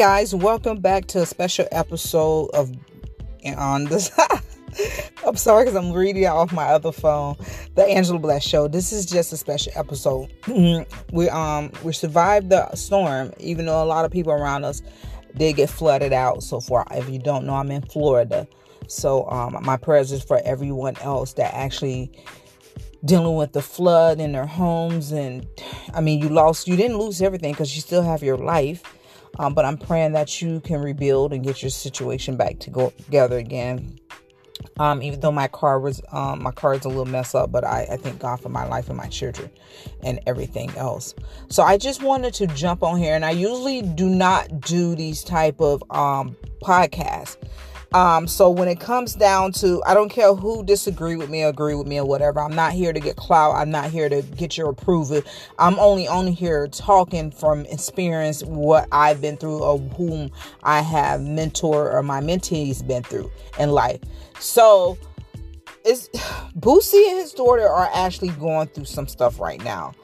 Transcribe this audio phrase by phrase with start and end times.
[0.00, 2.72] guys, welcome back to a special episode of
[3.58, 4.10] on this.
[5.26, 7.36] I'm sorry because I'm reading off my other phone,
[7.74, 8.66] the Angela Bless Show.
[8.66, 10.32] This is just a special episode.
[11.12, 14.80] we um we survived the storm, even though a lot of people around us
[15.36, 16.86] did get flooded out so far.
[16.92, 18.48] If you don't know, I'm in Florida,
[18.86, 22.10] so um my prayers is for everyone else that actually
[23.04, 25.46] dealing with the flood in their homes and
[25.94, 28.82] i mean you lost you didn't lose everything because you still have your life
[29.38, 32.90] um, but i'm praying that you can rebuild and get your situation back to go
[33.04, 33.98] together again.
[34.78, 37.64] Um, even though my car was um, my car is a little messed up but
[37.64, 39.50] I, I thank god for my life and my children
[40.02, 41.14] and everything else.
[41.48, 45.24] So i just wanted to jump on here and i usually do not do these
[45.24, 47.36] type of um, podcasts
[47.92, 51.74] um, so when it comes down to, I don't care who disagree with me, agree
[51.74, 52.40] with me, or whatever.
[52.40, 53.56] I'm not here to get clout.
[53.56, 55.22] I'm not here to get your approval.
[55.58, 60.30] I'm only on here talking from experience, what I've been through, or whom
[60.62, 64.00] I have mentor or my mentees been through in life.
[64.38, 64.96] So
[65.84, 66.08] it's
[66.58, 69.94] Boosie and his daughter are actually going through some stuff right now.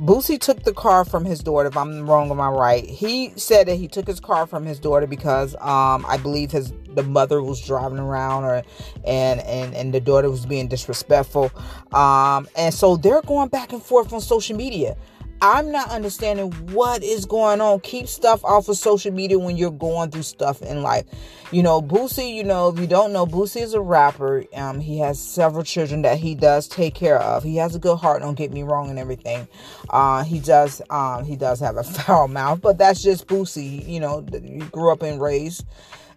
[0.00, 1.68] Boosie took the car from his daughter.
[1.68, 2.84] If I'm wrong, am I right?
[2.88, 6.72] He said that he took his car from his daughter because um, I believe his
[6.94, 8.62] the mother was driving around or
[9.04, 11.50] and and and the daughter was being disrespectful.
[11.92, 14.96] Um, and so they're going back and forth on social media.
[15.42, 17.80] I'm not understanding what is going on.
[17.80, 21.06] Keep stuff off of social media when you're going through stuff in life.
[21.50, 24.44] You know, Boosie, you know, if you don't know, Boosie is a rapper.
[24.54, 27.42] Um, he has several children that he does take care of.
[27.42, 29.48] He has a good heart, don't get me wrong and everything.
[29.88, 33.98] Uh, he does um he does have a foul mouth, but that's just Boosie, you
[33.98, 35.64] know, he grew up and raised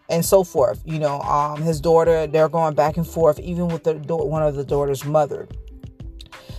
[0.09, 0.81] and so forth.
[0.83, 4.55] You know, um his daughter, they're going back and forth, even with the one of
[4.55, 5.47] the daughter's mother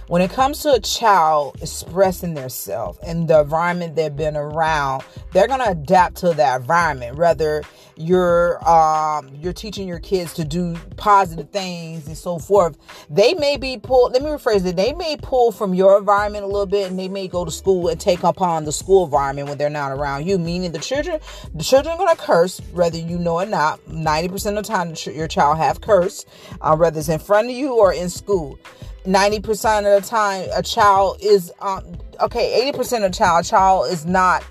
[0.06, 5.02] when it comes to a child expressing themselves and the environment they've been around,
[5.32, 7.16] they're gonna adapt to that environment.
[7.16, 7.62] Whether
[7.96, 12.76] you're um, you're teaching your kids to do positive things and so forth,
[13.08, 14.12] they may be pulled.
[14.12, 14.76] Let me rephrase it.
[14.76, 17.88] They may pull from your environment a little bit, and they may go to school
[17.88, 20.38] and take upon the school environment when they're not around you.
[20.38, 21.20] Meaning the children,
[21.54, 23.86] the children are gonna curse, whether you know or not.
[23.88, 26.28] Ninety percent of the time, your child have cursed,
[26.60, 28.58] uh, whether it's in front of you or in school.
[29.04, 31.84] 90% of the time a child is um,
[32.20, 34.44] okay 80% of the child child is not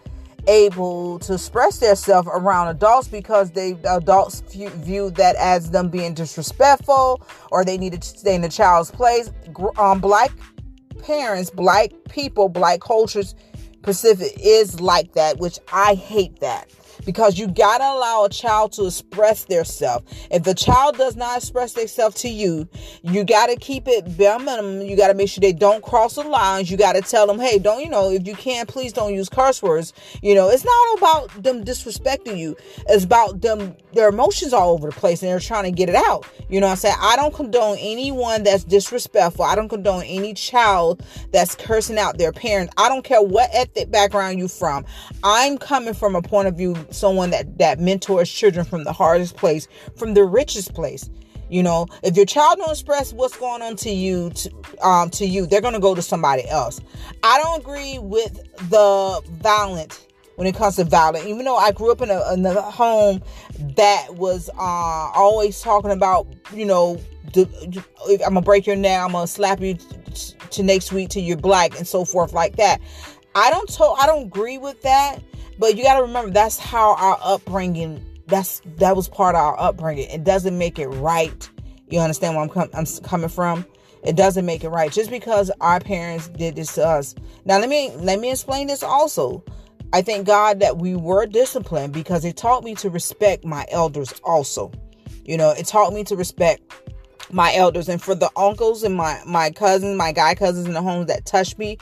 [0.47, 6.13] able to express themselves around adults because they adults view, view, that as them being
[6.13, 9.31] disrespectful or they need to stay in the child's place.
[9.77, 10.31] Um, black
[11.03, 13.35] parents black people black cultures
[13.81, 16.71] pacific is like that which i hate that
[17.05, 20.05] because you got to allow a child to express themselves.
[20.31, 22.67] If the child does not express themselves to you,
[23.01, 24.81] you got to keep it bare minimum.
[24.81, 26.69] You got to make sure they don't cross the lines.
[26.71, 29.29] You got to tell them, hey, don't, you know, if you can, please don't use
[29.29, 29.93] curse words.
[30.21, 32.55] You know, it's not about them disrespecting you.
[32.87, 35.95] It's about them, their emotions all over the place and they're trying to get it
[35.95, 36.25] out.
[36.49, 36.95] You know I'm saying?
[36.99, 39.45] I don't condone anyone that's disrespectful.
[39.45, 42.73] I don't condone any child that's cursing out their parents.
[42.77, 44.85] I don't care what ethnic background you from.
[45.23, 49.35] I'm coming from a point of view someone that that mentors children from the hardest
[49.37, 51.09] place, from the richest place.
[51.49, 54.51] You know, if your child don't express what's going on to you, to,
[54.81, 56.81] um, to you, they're gonna go to somebody else.
[57.21, 61.25] I don't agree with the violent when it comes to violence.
[61.25, 63.21] Even though I grew up in a, in a home
[63.75, 66.99] that was uh, always talking about, you know,
[67.35, 69.77] I'm gonna break your neck, I'm gonna slap you
[70.51, 72.79] to next week till you're black and so forth like that.
[73.35, 75.19] I don't to- I don't agree with that
[75.59, 78.03] but you got to remember that's how our upbringing.
[78.27, 80.09] That's that was part of our upbringing.
[80.09, 81.49] It doesn't make it right.
[81.89, 83.65] You understand where I'm, com- I'm coming from?
[84.03, 87.15] It doesn't make it right just because our parents did this to us.
[87.45, 89.43] Now let me let me explain this also.
[89.93, 94.11] I thank God that we were disciplined because it taught me to respect my elders
[94.23, 94.71] also.
[95.23, 96.63] You know, it taught me to respect
[97.31, 100.81] my elders and for the uncles and my my cousins, my guy cousins in the
[100.81, 101.77] homes that touched me,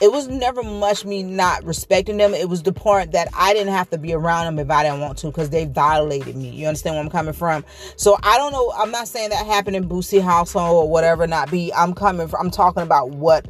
[0.00, 2.32] it was never much me not respecting them.
[2.32, 5.00] It was the part that I didn't have to be around them if I didn't
[5.00, 6.48] want to because they violated me.
[6.48, 7.62] You understand where I'm coming from?
[7.96, 8.72] So I don't know.
[8.74, 11.72] I'm not saying that happened in Boosie household or whatever not be.
[11.74, 12.26] I'm coming.
[12.26, 13.46] From, I'm talking about what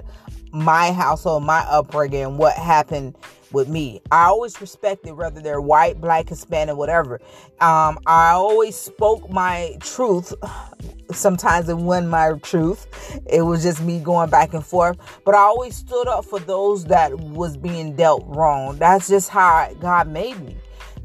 [0.53, 3.17] my household, my upbringing, what happened
[3.53, 4.01] with me.
[4.11, 7.21] I always respected whether they're white, black, Hispanic, whatever.
[7.61, 10.33] Um, I always spoke my truth.
[11.13, 12.87] Sometimes it wasn't my truth.
[13.29, 14.97] It was just me going back and forth.
[15.25, 18.79] But I always stood up for those that was being dealt wrong.
[18.79, 20.57] That's just how God made me.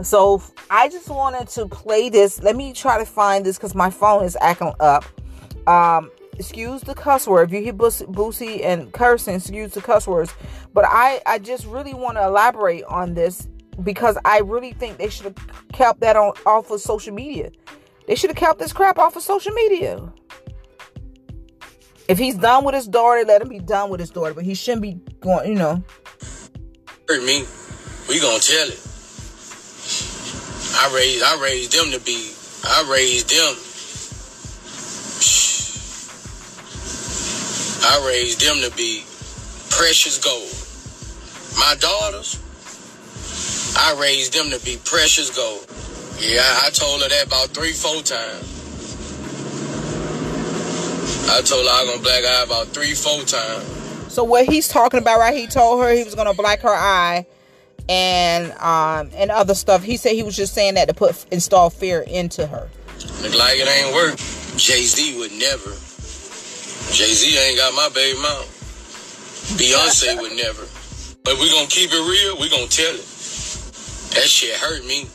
[0.03, 2.41] So I just wanted to play this.
[2.41, 5.05] Let me try to find this because my phone is acting up.
[5.67, 7.49] Um, excuse the cuss word.
[7.49, 10.33] If you hear Boosie and cursing, excuse the cuss words.
[10.73, 13.47] But I, I just really want to elaborate on this
[13.83, 17.51] because I really think they should have kept that on off of social media.
[18.07, 20.11] They should have kept this crap off of social media.
[22.07, 24.33] If he's done with his daughter, let him be done with his daughter.
[24.33, 25.83] But he shouldn't be going, you know.
[27.07, 27.45] Hurt me.
[28.07, 28.79] We gonna tell it.
[30.77, 32.31] I raised I raised them to be
[32.63, 33.64] I raised them.
[37.87, 39.03] I raised them to be
[39.69, 40.49] precious gold.
[41.59, 42.41] My daughters,
[43.77, 45.67] I raised them to be precious gold.
[46.19, 48.51] Yeah, I told her that about three, four times.
[51.29, 53.63] I told her I was gonna black eye about three, four times.
[54.11, 55.37] So what he's talking about, right?
[55.37, 57.27] He told her he was gonna black her eye
[57.87, 59.83] and um and other stuff.
[59.83, 62.67] He said he was just saying that to put install fear into her.
[63.21, 64.17] Look like it ain't work.
[64.57, 65.71] Jay Z would never.
[66.95, 68.45] Jay Z ain't got my baby mom.
[69.59, 70.63] Beyonce would never.
[71.25, 72.39] But we gonna keep it real.
[72.39, 73.03] We gonna tell it.
[74.15, 75.05] That shit hurt me.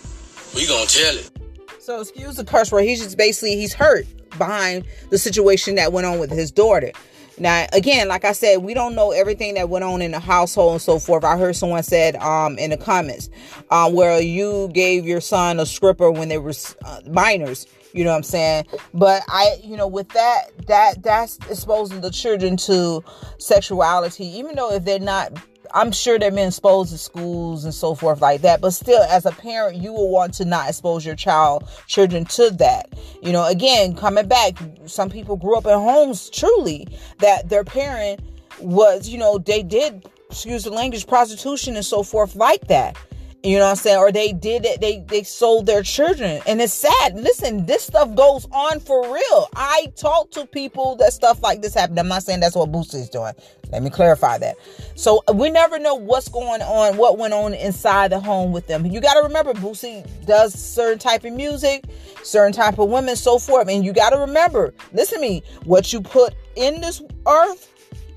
[0.54, 1.30] We gonna tell it.
[1.78, 2.82] So excuse the curse word.
[2.82, 4.06] He's just basically he's hurt
[4.36, 6.92] behind the situation that went on with his daughter.
[7.38, 10.72] Now, again, like I said, we don't know everything that went on in the household
[10.72, 11.24] and so forth.
[11.24, 13.30] I heard someone said um, in the comments
[13.70, 16.52] uh, where you gave your son a stripper when they were
[16.84, 17.66] uh, minors.
[17.92, 18.66] You know what I'm saying?
[18.94, 23.02] But I, you know, with that, that that's exposing the children to
[23.38, 25.32] sexuality, even though if they're not
[25.72, 28.60] I'm sure they've been exposed to schools and so forth like that.
[28.60, 32.50] But still, as a parent, you will want to not expose your child, children to
[32.50, 32.92] that.
[33.22, 36.88] You know, again, coming back, some people grew up in homes truly
[37.18, 38.20] that their parent
[38.58, 42.96] was, you know, they did, excuse the language, prostitution and so forth like that.
[43.42, 43.96] You know what I'm saying?
[43.96, 46.42] Or they did it, they they sold their children.
[46.46, 47.14] And it's sad.
[47.14, 49.48] Listen, this stuff goes on for real.
[49.56, 51.98] I talk to people that stuff like this happened.
[51.98, 53.32] I'm not saying that's what Boosie is doing.
[53.72, 54.56] Let me clarify that.
[54.94, 58.84] So we never know what's going on, what went on inside the home with them.
[58.84, 61.84] You gotta remember Boosie does certain type of music,
[62.22, 63.68] certain type of women, so forth.
[63.68, 67.68] And you gotta remember, listen to me, what you put in this earth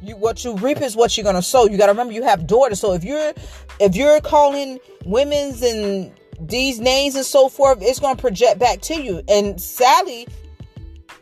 [0.04, 1.66] you what you reap is what you're gonna sow.
[1.66, 2.80] You gotta remember you have daughters.
[2.80, 3.34] So if you're
[3.80, 9.02] if you're calling women's and these names and so forth, it's gonna project back to
[9.02, 9.22] you.
[9.28, 10.28] And Sally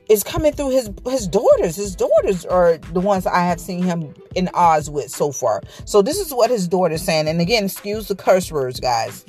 [0.10, 1.76] is coming through his his daughters.
[1.76, 5.62] His daughters are the ones I have seen him in odds with so far.
[5.86, 7.28] So this is what his daughter's saying.
[7.28, 9.26] And again, excuse the curse words, guys.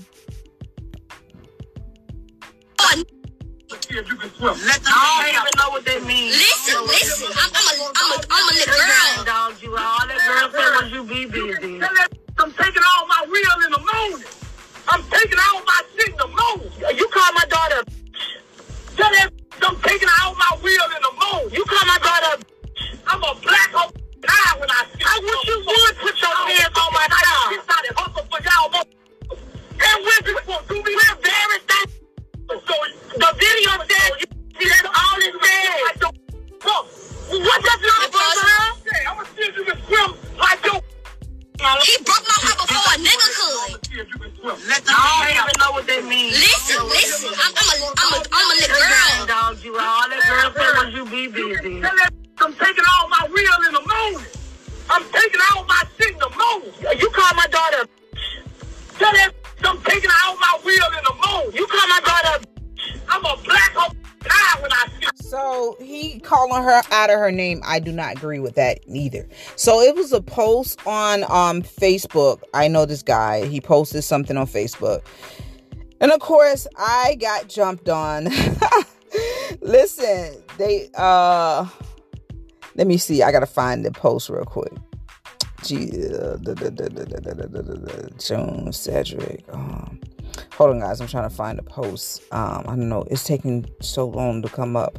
[3.99, 4.57] If you can swim.
[4.67, 6.33] Let them I don't even know what they mean.
[6.33, 7.29] Listen, listen.
[7.37, 9.25] I'm, I'm a, I'm a, I'm a little girl.
[9.25, 11.81] Dog, you all that girl said was you be busy.
[12.39, 14.25] I'm taking all my wheel in the moon.
[14.89, 16.73] I'm taking all my shit in the moon.
[16.97, 17.85] You call my daughter.
[18.97, 19.31] Tell that
[19.63, 21.53] I'm taking all my wheel in the moon.
[21.53, 22.43] You call my daughter.
[23.07, 23.93] I'm a black hole.
[24.27, 25.03] Eye when I see.
[25.05, 27.63] I wish you would put your hands on my child.
[27.97, 28.87] Hustle for y'all.
[29.83, 32.63] And women will do me very thankful.
[32.67, 34.13] So the video said,
[34.59, 36.13] see, that's all it said.
[37.29, 37.85] What does it
[38.85, 39.05] say?
[39.07, 40.81] I'm gonna see if you can swim like your.
[41.83, 42.52] He broke my
[66.63, 67.61] her out of her name.
[67.65, 69.29] I do not agree with that either.
[69.57, 72.43] So it was a post on um Facebook.
[72.55, 73.47] I know this guy.
[73.47, 75.03] He posted something on Facebook.
[76.01, 78.29] And of course, I got jumped on.
[79.61, 81.69] Listen, they uh
[82.75, 83.23] let me see.
[83.23, 84.73] I got to find the post real quick.
[88.19, 89.45] June Cedric.
[89.53, 90.01] Um,
[90.55, 91.01] hold on, guys.
[91.01, 92.23] I'm trying to find the post.
[92.33, 93.05] Um, I don't know.
[93.11, 94.99] It's taking so long to come up.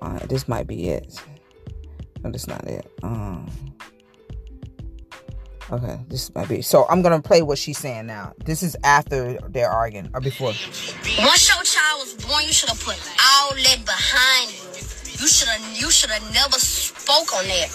[0.00, 1.20] Uh, this might be it.
[2.22, 2.90] No, that's not it.
[3.02, 3.50] Um,
[5.70, 6.62] okay, this might be.
[6.62, 8.34] So I'm gonna play what she's saying now.
[8.44, 10.52] This is after they're arguing or before.
[11.20, 15.20] Once your child was born, you should have put all that behind you.
[15.20, 15.76] You should have.
[15.76, 17.68] You should have never spoke on that.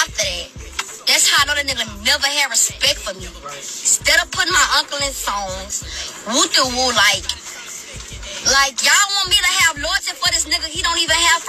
[0.00, 0.62] After that.
[1.06, 3.26] That's how I know that nigga never had respect for me.
[3.58, 5.82] Instead of putting my uncle in songs,
[6.30, 7.26] woo to woo like,
[8.46, 11.01] like y'all want me to have loyalty for this nigga he don't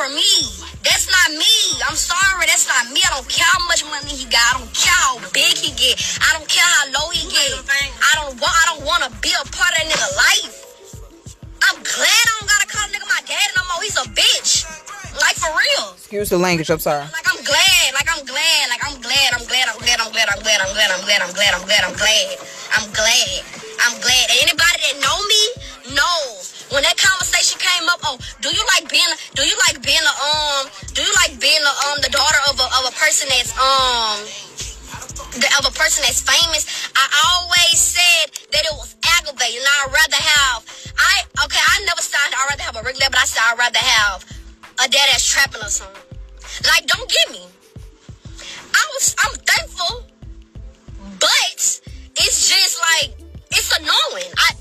[0.03, 0.35] for me.
[0.83, 1.55] That's not me.
[1.87, 2.99] I'm sorry, that's not me.
[3.07, 4.43] I don't care how much money he got.
[4.51, 5.95] I don't care how big he get.
[6.19, 7.55] I don't care how low he get.
[7.63, 8.51] I don't want.
[8.51, 10.51] I don't want to be a part of that nigga life.
[11.63, 13.79] I'm glad I don't gotta call nigga my dad no more.
[13.79, 14.67] He's a bitch.
[15.23, 15.95] Like for real.
[15.95, 16.67] Excuse the language.
[16.67, 17.07] I'm sorry.
[17.07, 17.95] Like I'm glad.
[17.95, 18.63] Like I'm glad.
[18.67, 19.39] Like I'm glad.
[19.39, 19.71] I'm glad.
[19.71, 20.03] I'm glad.
[20.03, 20.27] I'm glad.
[20.35, 22.19] I'm glad, I'm glad, I'm glad, I'm glad, I'm glad, I'm glad.
[22.75, 23.43] I'm glad.
[23.83, 24.27] I'm glad.
[24.41, 24.52] Anybody
[28.93, 32.37] being do you like being a um do you like being a um the daughter
[32.47, 34.21] of a of a person that's um
[35.41, 36.69] the, of a person that's famous?
[36.93, 39.65] I always said that it was aggravating.
[39.65, 40.61] I'd rather have
[40.93, 43.81] I okay, I never signed I'd rather have a regular, but I said I'd rather
[43.81, 44.21] have
[44.77, 46.01] a dad that's trapping or something.
[46.69, 47.43] Like, don't get me.
[48.73, 50.05] I was I'm thankful,
[51.19, 51.81] but
[52.15, 53.17] it's just like
[53.49, 54.31] it's annoying.
[54.37, 54.53] I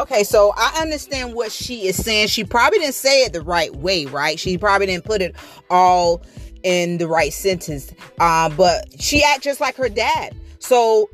[0.00, 2.28] Okay, so I understand what she is saying.
[2.28, 4.40] She probably didn't say it the right way, right?
[4.40, 5.36] She probably didn't put it
[5.68, 6.22] all
[6.62, 7.92] in the right sentence.
[8.18, 10.34] Uh, but she act just like her dad.
[10.58, 11.10] So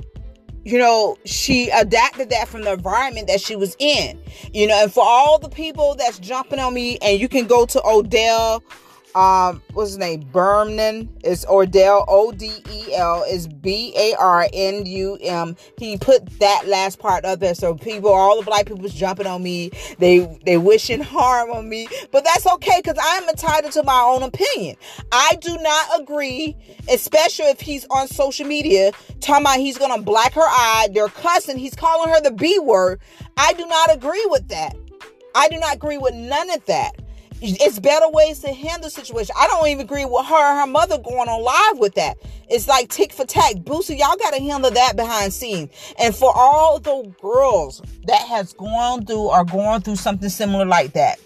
[0.65, 4.21] you know, she adapted that from the environment that she was in.
[4.53, 7.67] You know, and for all the people that's jumping on me, and you can go
[7.67, 8.63] to Odell
[9.17, 10.21] um what's his name?
[10.31, 13.97] Berman is ordell o-d-e-l is b-a-r-n-u-m
[15.79, 17.55] he put that last part up there.
[17.55, 19.71] So people all the black people's jumping on me.
[19.99, 24.23] They they wishing harm on me but that's okay because i'm entitled to my own
[24.23, 24.77] opinion.
[25.11, 26.55] I do not agree
[26.91, 30.89] especially if he's on social media talking about he's gonna black her eye.
[30.93, 31.57] They're cussing.
[31.57, 33.01] He's calling her the b word.
[33.39, 34.77] I do not agree with that.
[35.35, 36.97] I do not agree with none of that
[37.43, 39.35] it's better ways to handle situation.
[39.39, 42.17] I don't even agree with her and her mother going on live with that.
[42.49, 43.57] It's like tick for tack.
[43.57, 45.71] Boosie, y'all got to handle that behind scenes.
[45.99, 50.93] And for all the girls that has gone through or going through something similar like
[50.95, 51.19] that,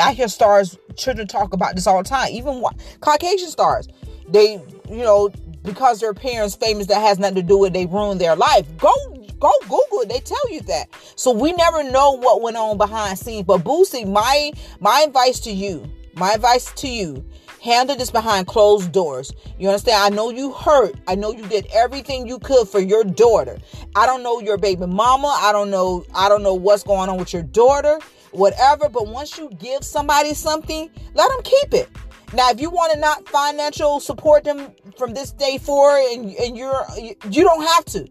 [0.00, 2.28] I hear stars, children talk about this all the time.
[2.30, 2.62] Even
[3.00, 3.88] Caucasian stars,
[4.28, 5.30] they, you know,
[5.62, 8.66] because their parents famous that has nothing to do with they ruin their life.
[8.76, 8.92] Go
[9.38, 10.08] Go Google it.
[10.08, 10.88] They tell you that.
[11.16, 13.44] So we never know what went on behind scenes.
[13.46, 17.24] But Boosie, my my advice to you, my advice to you,
[17.60, 19.32] handle this behind closed doors.
[19.58, 20.02] You understand?
[20.02, 20.94] I know you hurt.
[21.06, 23.58] I know you did everything you could for your daughter.
[23.94, 25.36] I don't know your baby mama.
[25.40, 26.04] I don't know.
[26.14, 27.98] I don't know what's going on with your daughter.
[28.32, 28.88] Whatever.
[28.88, 31.88] But once you give somebody something, let them keep it.
[32.32, 36.56] Now, if you want to not financial support them from this day forward, and, and
[36.56, 38.08] you're you don't have to.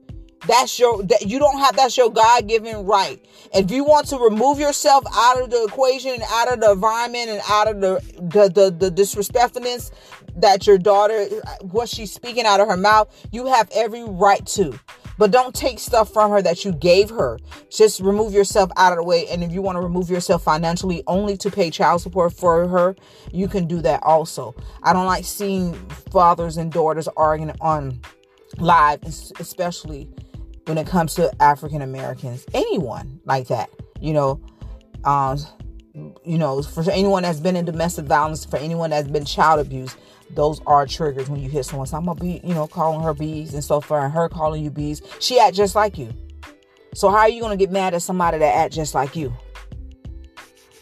[0.47, 3.23] That's your that you don't have that's your God-given right.
[3.53, 7.29] If you want to remove yourself out of the equation and out of the environment
[7.29, 9.91] and out of the the the, the disrespectfulness
[10.37, 11.25] that your daughter
[11.61, 14.77] what she's speaking out of her mouth, you have every right to.
[15.17, 17.39] But don't take stuff from her that you gave her.
[17.69, 19.27] Just remove yourself out of the way.
[19.29, 22.95] And if you want to remove yourself financially only to pay child support for her,
[23.31, 24.53] you can do that also.
[24.83, 25.73] I don't like seeing
[26.11, 28.01] fathers and daughters arguing on
[28.57, 30.09] live, especially
[30.65, 33.69] when it comes to African Americans, anyone like that,
[34.01, 34.41] you know,
[35.03, 35.39] um,
[36.25, 39.95] you know, for anyone that's been in domestic violence, for anyone that's been child abuse,
[40.31, 43.13] those are triggers when you hear someone So I'm gonna be, you know, calling her
[43.13, 45.01] bees and so far, and her calling you bees.
[45.19, 46.11] She act just like you.
[46.95, 49.33] So how are you gonna get mad at somebody that act just like you?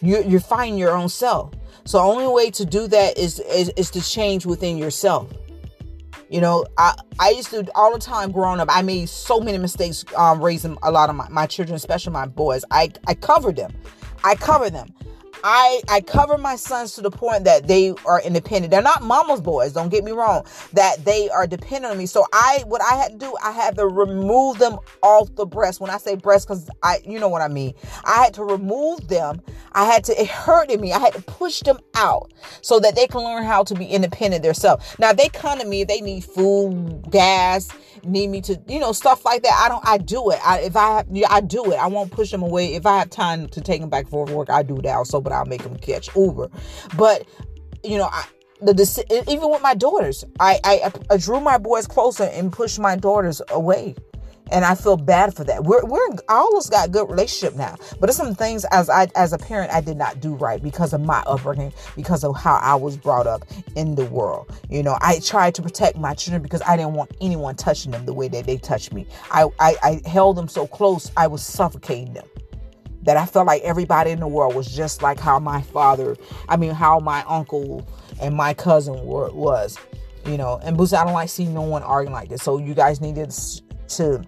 [0.02, 1.54] You you're fighting your own self.
[1.86, 5.30] So the only way to do that is, is is to change within yourself.
[6.34, 9.60] You know, I, I used to all the time growing up, I made so many
[9.60, 12.66] mistakes um, raising a lot of my, my children, especially my boys.
[12.72, 13.72] I, I covered them.
[14.24, 14.92] I covered them.
[15.44, 18.72] I I cover my sons to the point that they are independent.
[18.72, 20.46] They're not mama's boys, don't get me wrong.
[20.74, 22.06] That they are dependent on me.
[22.06, 25.80] So I what I had to do, I had to remove them off the breast.
[25.82, 27.74] When I say breast, because I you know what I mean.
[28.06, 29.42] I had to remove them.
[29.74, 30.94] I had to it hurted me.
[30.94, 32.32] I had to push them out
[32.62, 34.96] so that they can learn how to be independent themselves.
[35.00, 37.70] Now they come to me they need food, gas,
[38.06, 39.62] need me to, you know, stuff like that.
[39.64, 40.40] I don't, I do it.
[40.46, 41.76] I, if I have, yeah, I do it.
[41.76, 42.76] I won't push them away.
[42.76, 45.34] If I have time to take them back for work, I do that also, but
[45.34, 46.50] I'll make them catch Uber.
[46.98, 47.26] But,
[47.84, 48.26] you know, I,
[48.62, 52.96] the, even with my daughters, I, I, I drew my boys closer and pushed my
[52.96, 53.96] daughters away
[54.54, 55.64] and I feel bad for that.
[55.64, 59.34] We're we're I almost got good relationship now, but there's some things as I as
[59.34, 62.76] a parent I did not do right because of my upbringing, because of how I
[62.76, 63.44] was brought up
[63.76, 64.56] in the world.
[64.70, 68.06] You know, I tried to protect my children because I didn't want anyone touching them
[68.06, 69.08] the way that they touched me.
[69.32, 72.28] I I, I held them so close I was suffocating them.
[73.02, 76.16] That I felt like everybody in the world was just like how my father,
[76.48, 77.86] I mean, how my uncle
[78.22, 79.78] and my cousin were, was
[80.26, 82.44] you know and Boosie, I don't like seeing no one arguing like this.
[82.44, 83.34] So you guys needed
[83.90, 84.24] to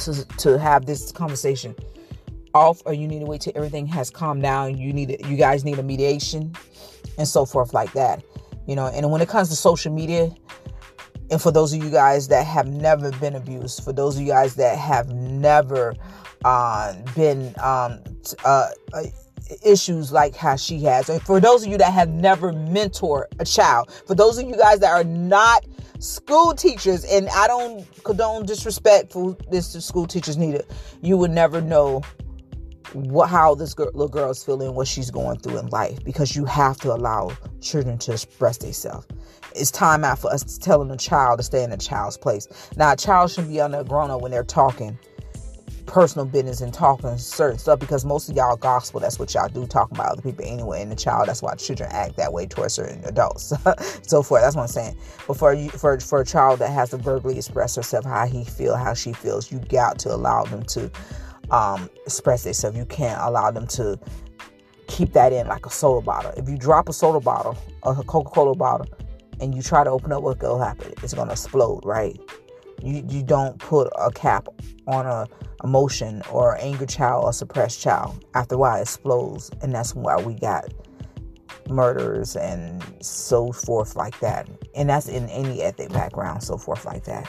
[0.00, 1.74] to to have this conversation
[2.54, 5.64] off or you need to wait till everything has calmed down you need you guys
[5.64, 6.52] need a mediation
[7.18, 8.22] and so forth like that
[8.66, 10.30] you know and when it comes to social media
[11.30, 14.28] and for those of you guys that have never been abused for those of you
[14.28, 15.94] guys that have never
[16.44, 18.00] uh, been um,
[18.44, 19.02] uh, uh,
[19.64, 21.08] issues like how she has.
[21.08, 24.56] And for those of you that have never mentored a child, for those of you
[24.56, 25.64] guys that are not
[25.98, 30.64] school teachers, and I don't condone disrespectful this to school teachers neither,
[31.02, 32.02] you would never know
[32.92, 36.34] what how this girl, little girl is feeling, what she's going through in life, because
[36.34, 39.06] you have to allow children to express themselves.
[39.54, 42.46] It's time out for us telling a child to stay in a child's place.
[42.76, 44.98] Now, a child shouldn't be under a grown up when they're talking
[45.86, 49.66] personal business and talking certain stuff because most of y'all gospel that's what y'all do
[49.66, 52.74] talking about other people anyway and the child that's why children act that way towards
[52.74, 53.52] certain adults
[54.06, 54.96] so forth that's what i'm saying.
[55.26, 58.44] But for you for for a child that has to verbally express herself how he
[58.44, 60.90] feel how she feels you got to allow them to
[61.50, 62.76] um, express themselves.
[62.76, 63.98] You can't allow them to
[64.86, 66.32] keep that in like a soda bottle.
[66.36, 68.86] If you drop a soda bottle a coca-cola bottle
[69.40, 70.92] and you try to open up what will happen?
[71.02, 72.18] It's going to explode right?
[72.82, 74.48] You, you don't put a cap
[74.86, 75.26] on a
[75.64, 78.24] emotion or anger child or suppressed child.
[78.34, 80.72] After a while, it explodes, and that's why we got
[81.68, 84.48] murders and so forth like that.
[84.74, 87.28] And that's in any ethnic background, so forth like that.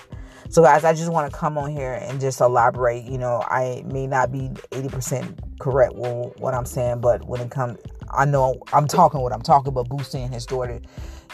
[0.50, 3.04] So, guys, I just want to come on here and just elaborate.
[3.04, 7.52] You know, I may not be 80% correct with what I'm saying, but when it
[7.52, 7.78] comes,
[8.12, 10.82] I know I'm talking what I'm talking, but Boosie and his daughter,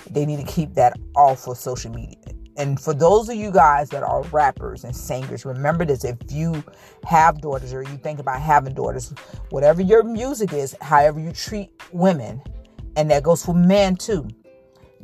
[0.09, 2.17] they need to keep that off of social media
[2.57, 6.63] and for those of you guys that are rappers and singers, remember this if you
[7.05, 9.13] have daughters or you think about having daughters,
[9.49, 12.41] whatever your music is, however you treat women,
[12.95, 14.27] and that goes for men too.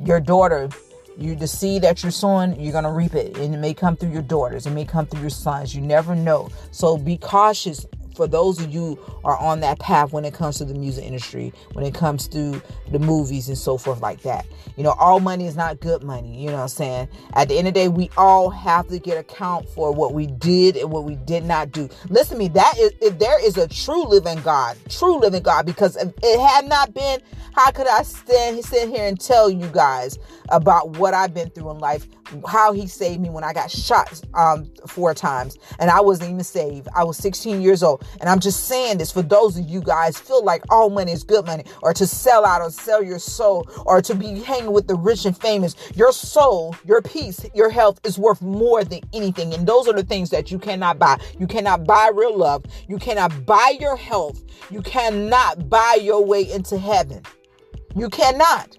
[0.02, 0.70] Your daughter,
[1.18, 3.36] you the seed that you're sowing, you're gonna reap it.
[3.36, 5.74] And it may come through your daughters, it may come through your sons.
[5.74, 6.48] You never know.
[6.70, 10.64] So be cautious for those of you are on that path when it comes to
[10.64, 14.46] the music industry, when it comes to the movies and so forth like that.
[14.76, 16.40] You know, all money is not good money.
[16.40, 17.08] You know what I'm saying?
[17.34, 20.26] At the end of the day, we all have to get account for what we
[20.26, 21.88] did and what we did not do.
[22.08, 25.66] Listen to me, that is if there is a true living God, true living God,
[25.66, 27.20] because if it had not been,
[27.54, 31.70] how could I stand sit here and tell you guys about what I've been through
[31.72, 32.06] in life,
[32.46, 36.44] how he saved me when I got shot um, four times and I wasn't even
[36.44, 36.88] saved.
[36.96, 38.01] I was 16 years old.
[38.20, 41.24] And I'm just saying this for those of you guys feel like all money is
[41.24, 44.86] good money or to sell out or sell your soul or to be hanging with
[44.86, 45.74] the rich and famous.
[45.94, 49.54] Your soul, your peace, your health is worth more than anything.
[49.54, 51.20] And those are the things that you cannot buy.
[51.38, 52.64] You cannot buy real love.
[52.88, 54.42] You cannot buy your health.
[54.70, 57.22] You cannot buy your way into heaven.
[57.94, 58.78] You cannot.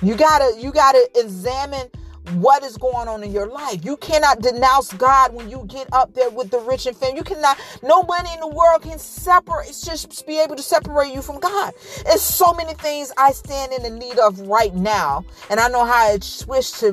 [0.00, 1.88] You gotta you gotta examine
[2.34, 3.84] what is going on in your life.
[3.84, 7.16] You cannot denounce God when you get up there with the rich and famous.
[7.16, 11.22] You cannot, nobody in the world can separate, it's just be able to separate you
[11.22, 11.72] from God.
[12.06, 15.24] It's so many things I stand in the need of right now.
[15.50, 16.92] And I know how it switched to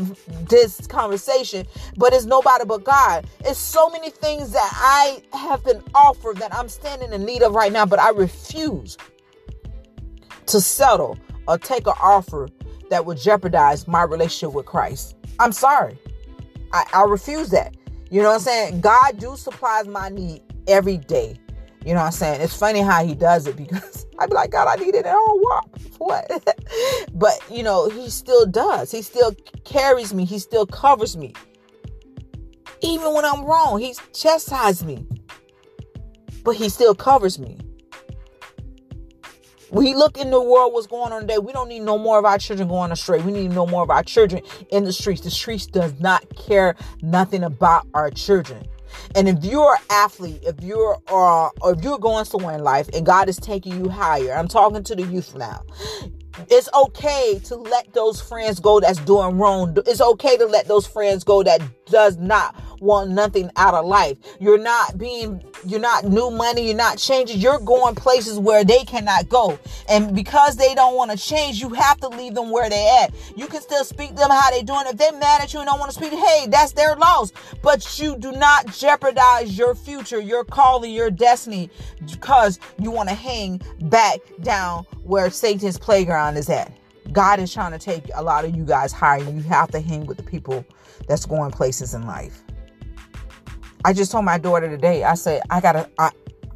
[0.49, 1.65] this conversation,
[1.97, 3.25] but it's nobody but God.
[3.41, 7.53] It's so many things that I have been offered that I'm standing in need of
[7.53, 8.97] right now, but I refuse
[10.47, 11.17] to settle
[11.47, 12.47] or take an offer
[12.89, 15.15] that would jeopardize my relationship with Christ.
[15.39, 15.97] I'm sorry.
[16.71, 17.75] I, I refuse that.
[18.09, 18.81] You know what I'm saying?
[18.81, 21.37] God do supplies my need every day.
[21.85, 22.41] You know what I'm saying?
[22.41, 25.15] It's funny how he does it because I'd be like, God, I need it at
[25.15, 25.39] all.
[25.97, 26.29] What?
[26.29, 26.55] What?
[27.13, 28.91] but you know, he still does.
[28.91, 30.25] He still carries me.
[30.25, 31.33] He still covers me.
[32.81, 35.05] Even when I'm wrong, he chastises me.
[36.43, 37.57] But he still covers me.
[39.71, 41.37] We look in the world, what's going on today.
[41.37, 43.21] We don't need no more of our children going astray.
[43.21, 45.21] We need no more of our children in the streets.
[45.21, 48.65] The streets does not care nothing about our children.
[49.15, 52.87] And if you're an athlete, if you're uh, or if you're going somewhere in life
[52.93, 55.63] and God is taking you higher, I'm talking to the youth now.
[56.49, 59.75] It's okay to let those friends go that's doing wrong.
[59.85, 64.17] It's okay to let those friends go that does not want nothing out of life.
[64.39, 67.39] You're not being, you're not new money, you're not changing.
[67.39, 69.59] You're going places where they cannot go.
[69.89, 73.13] And because they don't want to change, you have to leave them where they at.
[73.35, 74.83] You can still speak to them how they doing.
[74.85, 77.31] If they mad at you and don't want to speak, hey, that's their loss.
[77.61, 81.69] But you do not jeopardize your future, your calling, your destiny
[82.11, 86.71] because you want to hang back down where Satan's playground is at.
[87.11, 89.23] God is trying to take a lot of you guys higher.
[89.23, 90.65] You have to hang with the people
[91.07, 92.44] that's going places in life.
[93.85, 96.09] I just told my daughter today, I said, I gotta, I,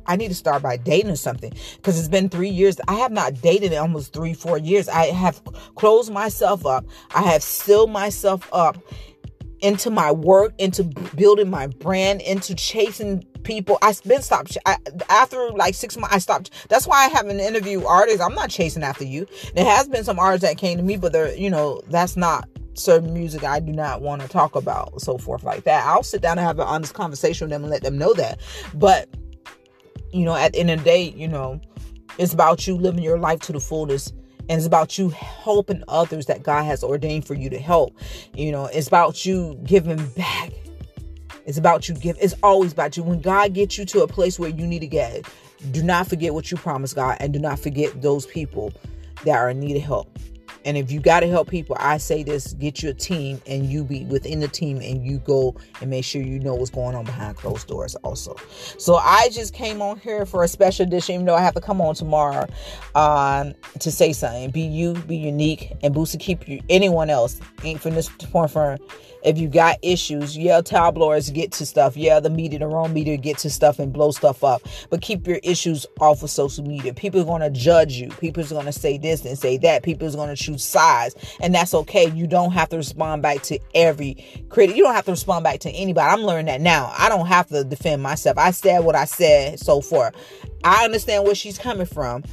[0.07, 2.77] I need to start by dating or something because it's been three years.
[2.87, 4.89] I have not dated in almost three, four years.
[4.89, 5.39] I have
[5.75, 6.85] closed myself up.
[7.13, 8.79] I have sealed myself up
[9.59, 13.77] into my work, into building my brand, into chasing people.
[13.83, 14.77] I've been stopped I,
[15.09, 16.15] after like six months.
[16.15, 16.49] I stopped.
[16.69, 18.21] That's why I haven't interviewed artists.
[18.21, 19.27] I'm not chasing after you.
[19.53, 22.49] There has been some artists that came to me, but they're you know that's not
[22.79, 25.85] certain music I do not want to talk about, so forth like that.
[25.85, 28.39] I'll sit down and have an honest conversation with them and let them know that.
[28.73, 29.09] But
[30.11, 31.61] you know, at the end of the day, you know,
[32.19, 34.13] It's about you living your life to the fullest.
[34.49, 37.95] And it's about you helping others that God has ordained for you to help.
[38.33, 40.51] You know, it's about you giving back.
[41.45, 42.17] It's about you give.
[42.19, 43.03] It's always about you.
[43.03, 45.25] When God gets you to a place where you need to get,
[45.71, 48.73] do not forget what you promised God, and do not forget those people
[49.23, 50.17] that are in need of help.
[50.65, 53.83] And if you got to help people, I say this get your team and you
[53.83, 57.05] be within the team and you go and make sure you know what's going on
[57.05, 58.35] behind closed doors also.
[58.77, 61.61] So I just came on here for a special edition, even though I have to
[61.61, 62.45] come on tomorrow
[62.95, 64.51] um, to say something.
[64.51, 68.51] Be you, be unique, and boost Boosie keep you anyone else ain't from this point
[68.51, 68.77] from
[69.23, 71.97] if you got issues, yeah, tabloids get to stuff.
[71.97, 74.61] Yeah, the media, the wrong media get to stuff and blow stuff up.
[74.89, 76.93] But keep your issues off of social media.
[76.93, 78.09] People are going to judge you.
[78.09, 79.83] People are going to say this and say that.
[79.83, 81.15] People are going to choose sides.
[81.41, 82.09] And that's okay.
[82.11, 84.17] You don't have to respond back to every
[84.49, 84.75] critic.
[84.75, 86.09] You don't have to respond back to anybody.
[86.09, 86.93] I'm learning that now.
[86.97, 88.37] I don't have to defend myself.
[88.37, 90.13] I said what I said so far.
[90.63, 92.23] I understand where she's coming from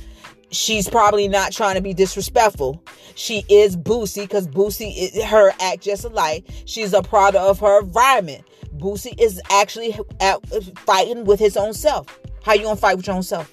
[0.51, 2.83] she's probably not trying to be disrespectful.
[3.15, 6.45] She is Boosie because Boosie, is, her act just alike.
[6.65, 8.45] She's a product of her environment.
[8.77, 10.45] Boosie is actually at,
[10.81, 12.19] fighting with his own self.
[12.45, 13.53] How you gonna fight with your own self?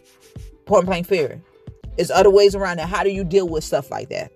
[0.65, 1.41] Point blank period.
[1.95, 2.85] There's other ways around it.
[2.85, 4.31] How do you deal with stuff like that?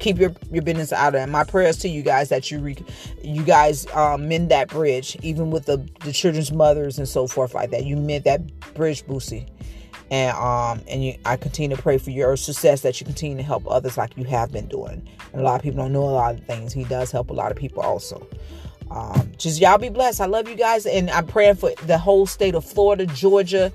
[0.00, 1.26] Keep your, your business out of it.
[1.28, 2.76] My prayers to you guys that you re,
[3.22, 7.54] you guys um, mend that bridge, even with the, the children's mothers and so forth
[7.54, 7.84] like that.
[7.84, 9.48] You mend that bridge, Boosie
[10.10, 13.42] and um and you, I continue to pray for your success that you continue to
[13.42, 15.06] help others like you have been doing.
[15.32, 16.72] And a lot of people don't know a lot of things.
[16.72, 18.26] He does help a lot of people also.
[18.90, 20.20] Um, just y'all be blessed.
[20.20, 23.72] I love you guys, and I'm praying for the whole state of Florida, Georgia,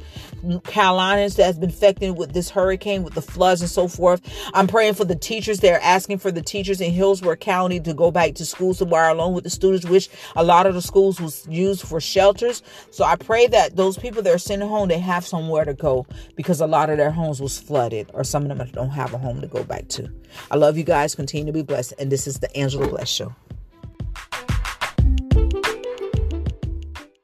[0.63, 4.21] Carolinas that's been affected with this hurricane, with the floods and so forth.
[4.53, 5.59] I'm praying for the teachers.
[5.59, 9.33] They're asking for the teachers in Hillsborough County to go back to school somewhere along
[9.33, 12.63] with the students, which a lot of the schools was used for shelters.
[12.91, 16.05] So I pray that those people that are sending home, they have somewhere to go
[16.35, 19.17] because a lot of their homes was flooded, or some of them don't have a
[19.17, 20.09] home to go back to.
[20.51, 21.15] I love you guys.
[21.15, 23.35] Continue to be blessed, and this is the Angela Bless Show.